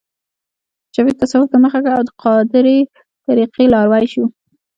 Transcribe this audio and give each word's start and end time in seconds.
جاوید 0.93 1.15
تصوف 1.21 1.47
ته 1.51 1.57
مخه 1.63 1.79
کړه 1.83 1.93
او 1.97 2.03
د 2.05 2.09
قادرې 2.23 2.79
طریقې 3.25 3.65
لاروی 3.73 4.05
شو 4.13 4.25